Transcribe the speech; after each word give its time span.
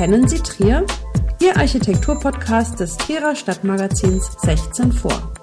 Kennen 0.00 0.26
Sie 0.26 0.38
Trier? 0.38 0.86
Ihr 1.42 1.58
Architekturpodcast 1.58 2.80
des 2.80 2.96
Trierer 2.96 3.36
Stadtmagazins 3.36 4.32
16 4.40 4.92
vor. 4.92 5.34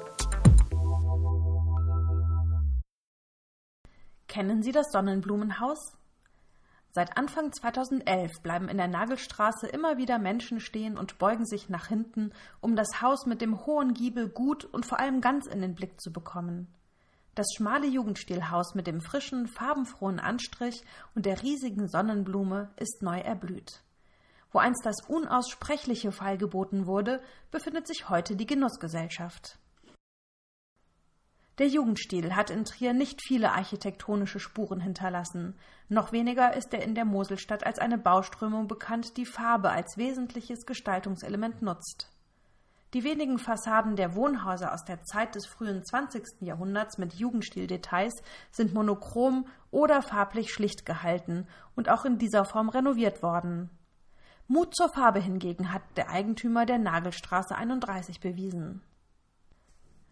Kennen 4.28 4.64
Sie 4.64 4.72
das 4.72 4.88
Sonnenblumenhaus? 4.92 5.96
Seit 6.90 7.18
Anfang 7.18 7.54
2011 7.54 8.42
bleiben 8.42 8.68
in 8.68 8.78
der 8.78 8.88
Nagelstraße 8.88 9.68
immer 9.68 9.98
wieder 9.98 10.18
Menschen 10.18 10.60
stehen 10.60 10.98
und 10.98 11.20
beugen 11.20 11.46
sich 11.46 11.70
nach 11.70 11.86
hinten, 11.86 12.32
um 12.60 12.76
das 12.76 13.00
Haus 13.00 13.28
mit 13.28 13.42
dem 13.42 13.64
hohen 13.68 13.94
Giebel 13.94 14.28
gut 14.28 14.66
und 14.66 14.88
vor 14.88 15.00
allem 15.00 15.22
ganz 15.22 15.46
in 15.46 15.62
den 15.62 15.76
Blick 15.76 16.02
zu 16.02 16.12
bekommen. 16.12 16.68
Das 17.36 17.46
schmale 17.56 17.86
Jugendstilhaus 17.86 18.74
mit 18.74 18.88
dem 18.88 19.02
frischen, 19.02 19.46
farbenfrohen 19.46 20.20
Anstrich 20.20 20.82
und 21.14 21.28
der 21.28 21.44
riesigen 21.44 21.88
Sonnenblume 21.88 22.72
ist 22.78 23.04
neu 23.04 23.20
erblüht. 23.20 23.84
Wo 24.52 24.60
einst 24.60 24.86
das 24.86 25.02
Unaussprechliche 25.08 26.12
feilgeboten 26.12 26.86
wurde, 26.86 27.22
befindet 27.52 27.88
sich 27.88 28.10
heute 28.10 28.36
die 28.36 28.46
Genussgesellschaft. 28.46 29.60
Der 31.58 31.68
Jugendstil 31.68 32.36
hat 32.36 32.52
in 32.52 32.66
Trier 32.66 32.94
nicht 32.94 33.20
viele 33.26 33.52
architektonische 33.52 34.40
Spuren 34.40 34.80
hinterlassen. 34.80 35.56
Noch 35.90 36.12
weniger 36.12 36.56
ist 36.56 36.72
er 36.72 36.84
in 36.84 36.94
der 36.94 37.06
Moselstadt 37.06 37.66
als 37.66 37.80
eine 37.80 37.98
Bauströmung 37.98 38.68
bekannt, 38.68 39.18
die 39.18 39.26
Farbe 39.26 39.72
als 39.72 39.98
wesentliches 39.98 40.68
Gestaltungselement 40.68 41.64
nutzt. 41.64 42.12
Die 42.94 43.04
wenigen 43.04 43.40
Fassaden 43.40 43.96
der 43.96 44.16
Wohnhäuser 44.16 44.72
aus 44.72 44.86
der 44.86 45.04
Zeit 45.04 45.34
des 45.34 45.48
frühen 45.48 45.84
20. 45.84 46.42
Jahrhunderts 46.42 47.00
mit 47.00 47.16
Jugendstil-Details 47.16 48.22
sind 48.52 48.74
monochrom 48.74 49.48
oder 49.72 50.04
farblich 50.04 50.54
schlicht 50.54 50.86
gehalten 50.86 51.48
und 51.76 51.90
auch 51.90 52.06
in 52.06 52.20
dieser 52.20 52.46
Form 52.46 52.70
renoviert 52.70 53.24
worden. 53.24 53.72
Mut 54.50 54.74
zur 54.76 54.88
Farbe 54.88 55.20
hingegen 55.20 55.74
hat 55.74 55.82
der 55.98 56.10
Eigentümer 56.10 56.66
der 56.66 56.78
Nagelstraße 56.78 57.54
31 57.54 58.22
bewiesen. 58.22 58.82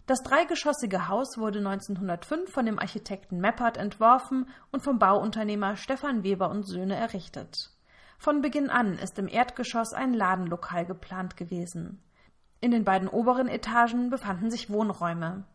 Das 0.07 0.23
dreigeschossige 0.23 1.07
Haus 1.07 1.37
wurde 1.37 1.59
1905 1.59 2.51
von 2.51 2.65
dem 2.65 2.77
Architekten 2.77 3.39
Meppert 3.39 3.77
entworfen 3.77 4.49
und 4.73 4.83
vom 4.83 4.99
Bauunternehmer 4.99 5.77
Stefan 5.77 6.23
Weber 6.23 6.49
und 6.49 6.67
Söhne 6.67 6.95
errichtet. 6.95 7.71
Von 8.17 8.41
Beginn 8.41 8.69
an 8.69 8.97
ist 8.97 9.17
im 9.19 9.29
Erdgeschoss 9.29 9.93
ein 9.93 10.13
Ladenlokal 10.13 10.85
geplant 10.85 11.37
gewesen. 11.37 12.03
In 12.59 12.71
den 12.71 12.83
beiden 12.83 13.07
oberen 13.07 13.47
Etagen 13.47 14.09
befanden 14.09 14.51
sich 14.51 14.69
Wohnräume. 14.69 15.45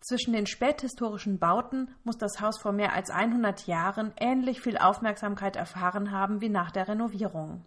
Zwischen 0.00 0.32
den 0.32 0.46
späthistorischen 0.46 1.38
Bauten 1.38 1.94
muss 2.02 2.18
das 2.18 2.40
Haus 2.40 2.60
vor 2.60 2.72
mehr 2.72 2.92
als 2.92 3.10
100 3.10 3.68
Jahren 3.68 4.12
ähnlich 4.16 4.60
viel 4.60 4.78
Aufmerksamkeit 4.78 5.54
erfahren 5.54 6.10
haben 6.10 6.40
wie 6.40 6.48
nach 6.48 6.72
der 6.72 6.88
Renovierung. 6.88 7.64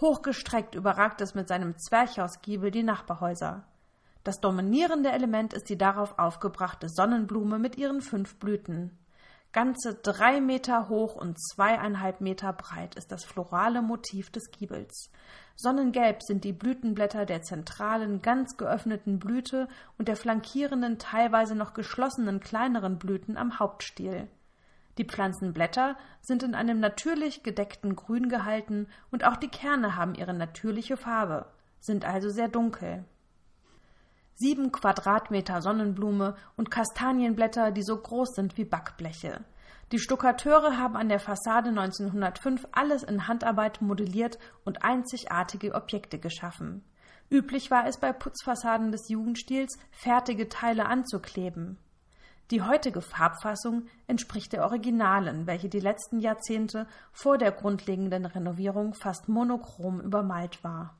Hochgestreckt 0.00 0.74
überragt 0.74 1.20
es 1.20 1.34
mit 1.34 1.48
seinem 1.48 1.78
Zwerchhausgiebel 1.78 2.70
die 2.70 2.82
Nachbarhäuser. 2.82 3.64
Das 4.24 4.40
dominierende 4.40 5.12
Element 5.12 5.52
ist 5.52 5.68
die 5.68 5.78
darauf 5.78 6.18
aufgebrachte 6.18 6.88
Sonnenblume 6.88 7.58
mit 7.58 7.76
ihren 7.76 8.00
fünf 8.00 8.38
Blüten. 8.38 8.98
Ganze 9.52 9.94
drei 9.94 10.40
Meter 10.40 10.88
hoch 10.88 11.14
und 11.14 11.38
zweieinhalb 11.40 12.20
Meter 12.20 12.52
breit 12.52 12.96
ist 12.96 13.12
das 13.12 13.24
florale 13.24 13.82
Motiv 13.82 14.30
des 14.30 14.50
Giebels. 14.50 15.12
Sonnengelb 15.54 16.24
sind 16.24 16.42
die 16.42 16.52
Blütenblätter 16.52 17.24
der 17.24 17.42
zentralen, 17.42 18.20
ganz 18.20 18.56
geöffneten 18.56 19.20
Blüte 19.20 19.68
und 19.96 20.08
der 20.08 20.16
flankierenden, 20.16 20.98
teilweise 20.98 21.54
noch 21.54 21.72
geschlossenen 21.72 22.40
kleineren 22.40 22.98
Blüten 22.98 23.36
am 23.36 23.60
Hauptstiel. 23.60 24.26
Die 24.98 25.04
Pflanzenblätter 25.04 25.96
sind 26.20 26.42
in 26.42 26.54
einem 26.54 26.80
natürlich 26.80 27.42
gedeckten 27.42 27.96
Grün 27.96 28.28
gehalten 28.28 28.86
und 29.10 29.24
auch 29.24 29.36
die 29.36 29.48
Kerne 29.48 29.96
haben 29.96 30.14
ihre 30.14 30.34
natürliche 30.34 30.96
Farbe, 30.96 31.46
sind 31.80 32.04
also 32.04 32.28
sehr 32.28 32.48
dunkel. 32.48 33.04
Sieben 34.36 34.72
Quadratmeter 34.72 35.62
Sonnenblume 35.62 36.36
und 36.56 36.70
Kastanienblätter, 36.70 37.70
die 37.70 37.82
so 37.82 37.96
groß 37.96 38.34
sind 38.34 38.56
wie 38.56 38.64
Backbleche. 38.64 39.44
Die 39.92 39.98
Stuckateure 39.98 40.76
haben 40.78 40.96
an 40.96 41.08
der 41.08 41.20
Fassade 41.20 41.68
1905 41.68 42.66
alles 42.72 43.02
in 43.02 43.28
Handarbeit 43.28 43.80
modelliert 43.80 44.38
und 44.64 44.82
einzigartige 44.82 45.74
Objekte 45.74 46.18
geschaffen. 46.18 46.84
Üblich 47.30 47.70
war 47.70 47.86
es 47.86 47.98
bei 47.98 48.12
Putzfassaden 48.12 48.92
des 48.92 49.08
Jugendstils, 49.08 49.78
fertige 49.92 50.48
Teile 50.48 50.86
anzukleben. 50.86 51.78
Die 52.50 52.62
heutige 52.62 53.00
Farbfassung 53.00 53.86
entspricht 54.06 54.52
der 54.52 54.64
originalen, 54.64 55.46
welche 55.46 55.68
die 55.70 55.80
letzten 55.80 56.20
Jahrzehnte 56.20 56.86
vor 57.10 57.38
der 57.38 57.52
grundlegenden 57.52 58.26
Renovierung 58.26 58.92
fast 58.92 59.28
monochrom 59.28 60.00
übermalt 60.00 60.62
war. 60.62 60.94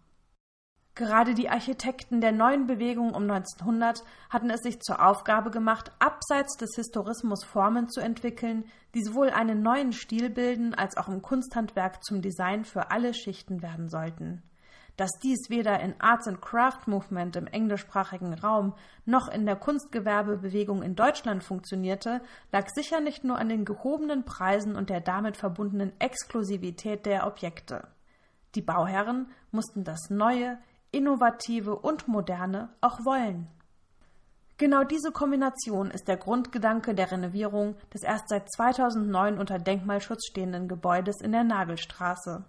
Gerade 0.94 1.34
die 1.34 1.50
Architekten 1.50 2.20
der 2.20 2.30
neuen 2.30 2.66
Bewegung 2.68 3.14
um 3.14 3.28
1900 3.28 4.04
hatten 4.30 4.48
es 4.48 4.62
sich 4.62 4.80
zur 4.80 5.04
Aufgabe 5.04 5.50
gemacht, 5.50 5.90
abseits 5.98 6.56
des 6.56 6.76
Historismus 6.76 7.44
Formen 7.44 7.88
zu 7.88 8.00
entwickeln, 8.00 8.64
die 8.94 9.02
sowohl 9.02 9.30
einen 9.30 9.60
neuen 9.60 9.92
Stil 9.92 10.30
bilden 10.30 10.72
als 10.72 10.96
auch 10.96 11.08
im 11.08 11.20
Kunsthandwerk 11.20 12.04
zum 12.04 12.22
Design 12.22 12.64
für 12.64 12.92
alle 12.92 13.12
Schichten 13.12 13.60
werden 13.60 13.88
sollten. 13.88 14.44
Dass 14.96 15.10
dies 15.22 15.50
weder 15.50 15.80
in 15.80 16.00
Arts 16.00 16.28
and 16.28 16.40
Craft 16.40 16.86
Movement 16.86 17.34
im 17.34 17.48
englischsprachigen 17.48 18.34
Raum 18.34 18.74
noch 19.04 19.28
in 19.28 19.44
der 19.44 19.56
Kunstgewerbebewegung 19.56 20.82
in 20.82 20.94
Deutschland 20.94 21.42
funktionierte, 21.42 22.20
lag 22.52 22.68
sicher 22.68 23.00
nicht 23.00 23.24
nur 23.24 23.38
an 23.38 23.48
den 23.48 23.64
gehobenen 23.64 24.24
Preisen 24.24 24.76
und 24.76 24.90
der 24.90 25.00
damit 25.00 25.36
verbundenen 25.36 25.92
Exklusivität 25.98 27.06
der 27.06 27.26
Objekte. 27.26 27.88
Die 28.54 28.62
Bauherren 28.62 29.28
mussten 29.50 29.82
das 29.82 30.10
Neue, 30.10 30.58
Innovative 30.92 31.74
und 31.74 32.06
Moderne 32.06 32.68
auch 32.80 33.00
wollen. 33.04 33.48
Genau 34.56 34.84
diese 34.84 35.10
Kombination 35.10 35.90
ist 35.90 36.06
der 36.06 36.16
Grundgedanke 36.16 36.94
der 36.94 37.10
Renovierung 37.10 37.74
des 37.92 38.04
erst 38.04 38.28
seit 38.28 38.48
2009 38.52 39.38
unter 39.38 39.58
Denkmalschutz 39.58 40.28
stehenden 40.28 40.68
Gebäudes 40.68 41.20
in 41.20 41.32
der 41.32 41.42
Nagelstraße. 41.42 42.44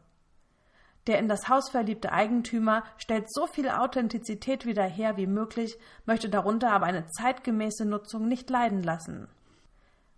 Der 1.08 1.20
in 1.20 1.28
das 1.28 1.50
Haus 1.50 1.70
verliebte 1.70 2.12
Eigentümer 2.12 2.84
stellt 2.98 3.32
so 3.32 3.46
viel 3.46 3.70
Authentizität 3.70 4.66
wieder 4.66 4.84
her 4.84 5.18
wie 5.18 5.28
möglich, 5.28 5.78
möchte 6.06 6.30
darunter 6.30 6.72
aber 6.72 6.88
eine 6.88 7.06
zeitgemäße 7.08 7.86
Nutzung 7.86 8.28
nicht 8.28 8.50
leiden 8.50 8.82
lassen. 8.82 9.28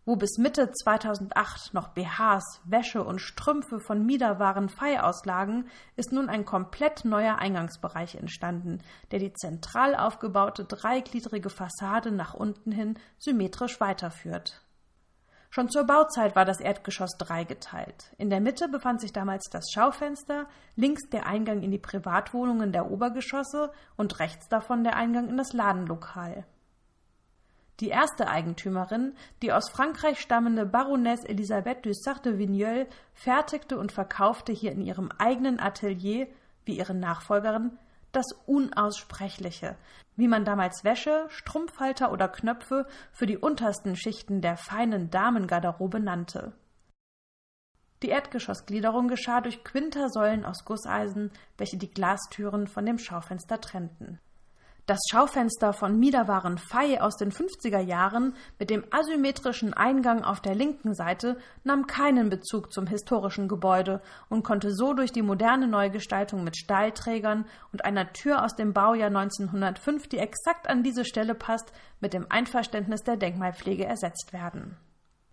Wo 0.07 0.15
bis 0.15 0.37
Mitte 0.37 0.71
2008 0.71 1.73
noch 1.73 1.89
BHs, 1.89 2.61
Wäsche 2.63 3.03
und 3.03 3.19
Strümpfe 3.19 3.81
von 3.81 4.05
Miederwaren 4.05 4.69
frei 4.69 5.03
auslagen, 5.03 5.67
ist 5.97 6.13
nun 6.13 6.29
ein 6.29 6.45
komplett 6.45 7.03
neuer 7.03 7.39
Eingangsbereich 7.39 8.15
entstanden, 8.15 8.79
der 9.11 9.19
die 9.19 9.33
zentral 9.33 9.97
aufgebaute 9.97 10.63
dreigliedrige 10.63 11.49
Fassade 11.49 12.13
nach 12.13 12.33
unten 12.33 12.71
hin 12.71 12.97
symmetrisch 13.17 13.81
weiterführt. 13.81 14.61
Schon 15.49 15.69
zur 15.69 15.85
Bauzeit 15.85 16.35
war 16.35 16.45
das 16.45 16.59
Erdgeschoss 16.59 17.17
dreigeteilt. 17.17 18.13
In 18.17 18.29
der 18.29 18.41
Mitte 18.41 18.67
befand 18.67 19.01
sich 19.01 19.13
damals 19.13 19.49
das 19.49 19.71
Schaufenster, 19.71 20.47
links 20.75 21.09
der 21.09 21.25
Eingang 21.25 21.61
in 21.61 21.71
die 21.71 21.79
Privatwohnungen 21.79 22.71
der 22.71 22.91
Obergeschosse 22.91 23.71
und 23.95 24.19
rechts 24.19 24.49
davon 24.49 24.83
der 24.83 24.95
Eingang 24.95 25.29
in 25.29 25.37
das 25.37 25.53
Ladenlokal. 25.53 26.45
Die 27.79 27.89
erste 27.89 28.27
Eigentümerin, 28.27 29.13
die 29.43 29.53
aus 29.53 29.69
Frankreich 29.69 30.19
stammende 30.19 30.65
Baronesse 30.65 31.29
Elisabeth 31.29 31.85
du 31.85 31.93
Sarthe-Vigneul, 31.93 32.87
fertigte 33.13 33.77
und 33.77 33.91
verkaufte 33.91 34.51
hier 34.51 34.71
in 34.71 34.81
ihrem 34.81 35.11
eigenen 35.19 35.59
Atelier, 35.59 36.27
wie 36.65 36.77
ihre 36.77 36.95
Nachfolgerin, 36.95 37.77
das 38.11 38.25
Unaussprechliche, 38.45 39.75
wie 40.15 40.27
man 40.27 40.45
damals 40.45 40.83
Wäsche, 40.83 41.25
Strumpfhalter 41.29 42.11
oder 42.11 42.27
Knöpfe 42.27 42.87
für 43.11 43.25
die 43.25 43.37
untersten 43.37 43.95
Schichten 43.95 44.41
der 44.41 44.57
feinen 44.57 45.09
Damengarderobe 45.09 45.99
nannte. 45.99 46.53
Die 48.03 48.09
Erdgeschossgliederung 48.09 49.07
geschah 49.07 49.41
durch 49.41 49.63
Quintersäulen 49.63 50.45
aus 50.45 50.65
Gusseisen, 50.65 51.31
welche 51.57 51.77
die 51.77 51.89
Glastüren 51.89 52.67
von 52.67 52.85
dem 52.85 52.99
Schaufenster 52.99 53.59
trennten. 53.59 54.19
Das 54.87 54.99
Schaufenster 55.11 55.73
von 55.73 55.99
Miederwaren 55.99 56.57
Fey 56.57 56.99
aus 56.99 57.17
den 57.17 57.33
50er 57.33 57.81
Jahren 57.81 58.33
mit 58.57 58.69
dem 58.69 58.85
asymmetrischen 58.89 59.73
Eingang 59.73 60.23
auf 60.23 60.39
der 60.39 60.55
linken 60.55 60.93
Seite 60.93 61.35
nahm 61.65 61.87
keinen 61.87 62.29
Bezug 62.29 62.71
zum 62.71 62.87
historischen 62.87 63.49
Gebäude 63.49 64.01
und 64.29 64.43
konnte 64.43 64.73
so 64.73 64.93
durch 64.93 65.11
die 65.11 65.23
moderne 65.23 65.67
Neugestaltung 65.67 66.45
mit 66.45 66.55
Stahlträgern 66.55 67.43
und 67.73 67.83
einer 67.83 68.13
Tür 68.13 68.45
aus 68.45 68.55
dem 68.55 68.71
Baujahr 68.71 69.09
1905, 69.09 70.07
die 70.07 70.19
exakt 70.19 70.69
an 70.69 70.83
diese 70.83 71.03
Stelle 71.03 71.35
passt, 71.35 71.73
mit 71.99 72.13
dem 72.13 72.25
Einverständnis 72.29 73.01
der 73.01 73.17
Denkmalpflege 73.17 73.83
ersetzt 73.83 74.31
werden. 74.31 74.77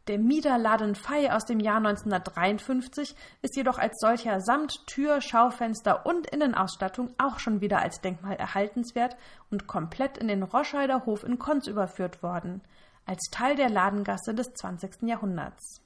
Der 0.06 0.18
Miederladen 0.18 0.94
Fey 0.94 1.30
aus 1.30 1.46
dem 1.46 1.60
Jahr 1.60 1.78
1953 1.78 3.16
ist 3.40 3.56
jedoch 3.56 3.78
als 3.78 3.98
solcher 3.98 4.42
samt 4.42 4.86
Tür, 4.86 5.22
Schaufenster 5.22 6.04
und 6.04 6.26
Innenausstattung 6.26 7.14
auch 7.16 7.38
schon 7.38 7.62
wieder 7.62 7.80
als 7.80 8.02
Denkmal 8.02 8.36
erhaltenswert 8.36 9.16
und 9.50 9.66
komplett 9.66 10.18
in 10.18 10.28
den 10.28 10.42
Roscheider 10.42 11.06
Hof 11.06 11.24
in 11.24 11.38
Konz 11.38 11.68
überführt 11.68 12.22
worden, 12.22 12.60
als 13.06 13.30
Teil 13.30 13.56
der 13.56 13.70
Ladengasse 13.70 14.34
des 14.34 14.52
20. 14.52 15.04
Jahrhunderts. 15.04 15.80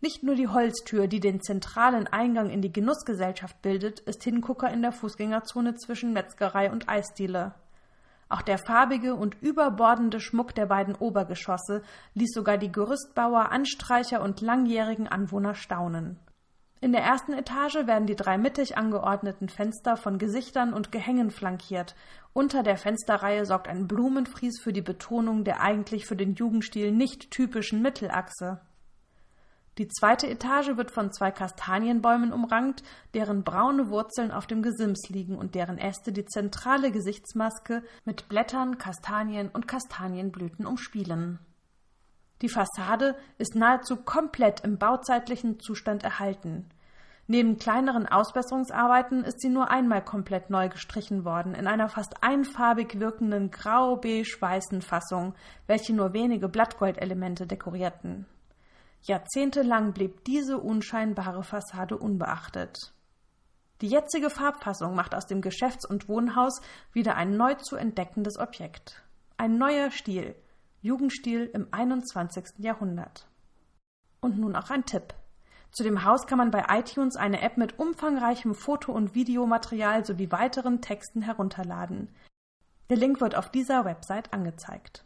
Nicht 0.00 0.22
nur 0.22 0.36
die 0.36 0.46
Holztür, 0.46 1.08
die 1.08 1.18
den 1.18 1.40
zentralen 1.40 2.06
Eingang 2.06 2.50
in 2.50 2.62
die 2.62 2.72
Genussgesellschaft 2.72 3.60
bildet, 3.60 3.98
ist 4.00 4.22
Hingucker 4.22 4.70
in 4.70 4.82
der 4.82 4.92
Fußgängerzone 4.92 5.74
zwischen 5.74 6.12
Metzgerei 6.12 6.70
und 6.70 6.88
Eisdiele. 6.88 7.54
Auch 8.28 8.42
der 8.42 8.58
farbige 8.58 9.14
und 9.14 9.40
überbordende 9.40 10.18
Schmuck 10.20 10.54
der 10.54 10.66
beiden 10.66 10.96
Obergeschosse 10.96 11.82
ließ 12.14 12.32
sogar 12.32 12.58
die 12.58 12.72
Gerüstbauer, 12.72 13.52
Anstreicher 13.52 14.20
und 14.20 14.40
langjährigen 14.40 15.06
Anwohner 15.06 15.54
staunen. 15.54 16.18
In 16.80 16.92
der 16.92 17.02
ersten 17.02 17.32
Etage 17.32 17.86
werden 17.86 18.06
die 18.06 18.16
drei 18.16 18.36
mittig 18.36 18.76
angeordneten 18.76 19.48
Fenster 19.48 19.96
von 19.96 20.18
Gesichtern 20.18 20.74
und 20.74 20.92
Gehängen 20.92 21.30
flankiert. 21.30 21.94
Unter 22.32 22.62
der 22.62 22.76
Fensterreihe 22.76 23.46
sorgt 23.46 23.66
ein 23.66 23.88
Blumenfries 23.88 24.60
für 24.60 24.72
die 24.72 24.82
Betonung 24.82 25.42
der 25.42 25.60
eigentlich 25.60 26.04
für 26.06 26.16
den 26.16 26.34
Jugendstil 26.34 26.92
nicht 26.92 27.30
typischen 27.30 27.80
Mittelachse. 27.80 28.60
Die 29.78 29.88
zweite 29.88 30.26
Etage 30.26 30.78
wird 30.78 30.90
von 30.90 31.12
zwei 31.12 31.30
Kastanienbäumen 31.30 32.32
umrankt, 32.32 32.82
deren 33.12 33.44
braune 33.44 33.90
Wurzeln 33.90 34.30
auf 34.30 34.46
dem 34.46 34.62
Gesims 34.62 35.10
liegen 35.10 35.36
und 35.36 35.54
deren 35.54 35.76
Äste 35.76 36.12
die 36.12 36.24
zentrale 36.24 36.90
Gesichtsmaske 36.90 37.82
mit 38.06 38.26
Blättern, 38.30 38.78
Kastanien 38.78 39.50
und 39.50 39.68
Kastanienblüten 39.68 40.64
umspielen. 40.64 41.40
Die 42.40 42.48
Fassade 42.48 43.16
ist 43.36 43.54
nahezu 43.54 43.96
komplett 43.96 44.60
im 44.60 44.78
bauzeitlichen 44.78 45.60
Zustand 45.60 46.04
erhalten. 46.04 46.70
Neben 47.26 47.58
kleineren 47.58 48.06
Ausbesserungsarbeiten 48.06 49.24
ist 49.24 49.40
sie 49.40 49.48
nur 49.48 49.70
einmal 49.70 50.02
komplett 50.02 50.48
neu 50.48 50.70
gestrichen 50.70 51.24
worden, 51.26 51.54
in 51.54 51.66
einer 51.66 51.88
fast 51.90 52.22
einfarbig 52.22 52.98
wirkenden 52.98 53.50
grau-beige-weißen 53.50 54.80
Fassung, 54.80 55.34
welche 55.66 55.92
nur 55.92 56.14
wenige 56.14 56.48
Blattgoldelemente 56.48 57.46
dekorierten. 57.46 58.26
Jahrzehntelang 59.06 59.92
blieb 59.92 60.24
diese 60.24 60.58
unscheinbare 60.58 61.44
Fassade 61.44 61.96
unbeachtet. 61.96 62.92
Die 63.80 63.86
jetzige 63.86 64.30
Farbfassung 64.30 64.96
macht 64.96 65.14
aus 65.14 65.26
dem 65.26 65.42
Geschäfts- 65.42 65.88
und 65.88 66.08
Wohnhaus 66.08 66.60
wieder 66.92 67.14
ein 67.14 67.36
neu 67.36 67.54
zu 67.54 67.76
entdeckendes 67.76 68.36
Objekt. 68.36 69.04
Ein 69.36 69.58
neuer 69.58 69.92
Stil, 69.92 70.34
Jugendstil 70.82 71.48
im 71.54 71.68
21. 71.70 72.58
Jahrhundert. 72.58 73.28
Und 74.20 74.38
nun 74.38 74.56
auch 74.56 74.70
ein 74.70 74.84
Tipp. 74.84 75.14
Zu 75.70 75.84
dem 75.84 76.02
Haus 76.04 76.26
kann 76.26 76.38
man 76.38 76.50
bei 76.50 76.64
iTunes 76.68 77.14
eine 77.14 77.42
App 77.42 77.58
mit 77.58 77.78
umfangreichem 77.78 78.56
Foto- 78.56 78.92
und 78.92 79.14
Videomaterial 79.14 80.04
sowie 80.04 80.32
weiteren 80.32 80.80
Texten 80.80 81.22
herunterladen. 81.22 82.08
Der 82.90 82.96
Link 82.96 83.20
wird 83.20 83.36
auf 83.36 83.50
dieser 83.50 83.84
Website 83.84 84.32
angezeigt. 84.32 85.05